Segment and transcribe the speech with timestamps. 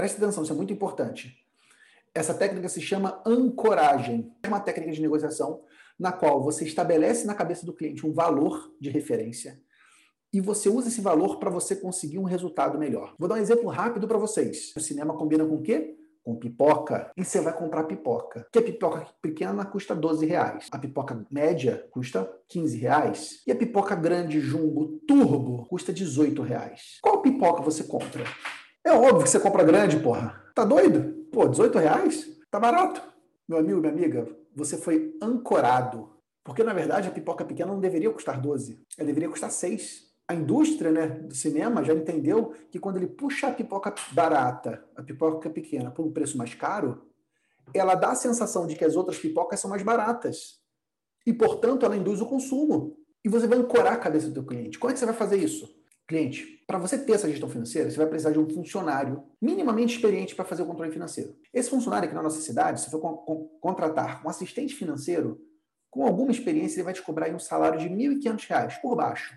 [0.00, 1.36] Preste atenção, isso é muito importante.
[2.14, 4.34] Essa técnica se chama ancoragem.
[4.42, 5.60] É uma técnica de negociação
[5.98, 9.60] na qual você estabelece na cabeça do cliente um valor de referência
[10.32, 13.14] e você usa esse valor para você conseguir um resultado melhor.
[13.18, 14.72] Vou dar um exemplo rápido para vocês.
[14.74, 15.94] O cinema combina com o quê?
[16.24, 17.12] Com pipoca.
[17.14, 18.46] E você vai comprar pipoca.
[18.50, 20.66] Que a pipoca pequena custa 12 reais.
[20.72, 23.42] A pipoca média custa 15 reais.
[23.46, 26.96] E a pipoca grande, jumbo, turbo, custa 18 reais.
[27.02, 28.24] Qual pipoca você compra?
[28.84, 30.42] É óbvio que você compra grande, porra.
[30.54, 31.26] Tá doido?
[31.32, 32.26] Pô, 18 reais?
[32.50, 33.02] Tá barato.
[33.48, 36.10] Meu amigo, minha amiga, você foi ancorado.
[36.42, 38.82] Porque, na verdade, a pipoca pequena não deveria custar 12.
[38.96, 43.48] Ela deveria custar 6 a indústria né, do cinema já entendeu que quando ele puxa
[43.48, 47.02] a pipoca barata, a pipoca pequena, por um preço mais caro,
[47.74, 50.60] ela dá a sensação de que as outras pipocas são mais baratas.
[51.26, 52.96] E, portanto, ela induz o consumo.
[53.24, 54.78] E você vai ancorar a cabeça do teu cliente.
[54.78, 55.68] Como é que você vai fazer isso?
[56.10, 60.34] Cliente, para você ter essa gestão financeira, você vai precisar de um funcionário minimamente experiente
[60.34, 61.36] para fazer o controle financeiro.
[61.54, 62.98] Esse funcionário aqui na nossa cidade, se for
[63.60, 65.40] contratar um assistente financeiro,
[65.88, 69.36] com alguma experiência, ele vai te cobrar um salário de R$ 1.500 por baixo.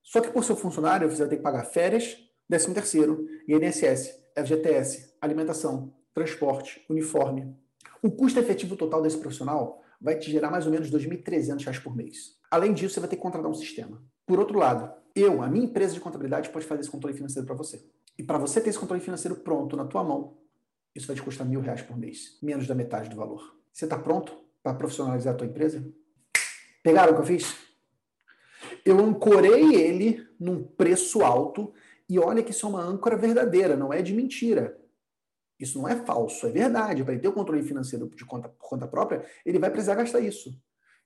[0.00, 2.16] Só que por seu funcionário, você vai ter que pagar férias,
[2.48, 7.52] 13 terceiro, INSS, FGTS, alimentação, transporte, uniforme.
[8.00, 11.96] O custo efetivo total desse profissional vai te gerar mais ou menos R$ 2.300 por
[11.96, 12.38] mês.
[12.48, 14.00] Além disso, você vai ter que contratar um sistema.
[14.24, 17.54] Por outro lado, eu, a minha empresa de contabilidade, pode fazer esse controle financeiro para
[17.54, 17.84] você.
[18.18, 20.38] E para você ter esse controle financeiro pronto na tua mão,
[20.94, 23.56] isso vai te custar mil reais por mês, menos da metade do valor.
[23.72, 25.86] Você está pronto para profissionalizar a tua empresa?
[26.82, 27.68] Pegaram o que eu fiz?
[28.84, 31.72] eu ancorei ele num preço alto
[32.08, 34.78] e olha que isso é uma âncora verdadeira, não é de mentira.
[35.58, 37.02] Isso não é falso, é verdade.
[37.02, 40.20] Para ele ter o controle financeiro de conta, por conta própria, ele vai precisar gastar
[40.20, 40.50] isso.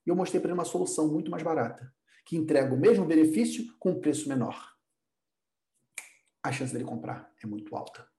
[0.07, 1.93] E eu mostrei para ele uma solução muito mais barata,
[2.25, 4.73] que entrega o mesmo benefício com um preço menor.
[6.43, 8.07] A chance dele comprar é muito alta.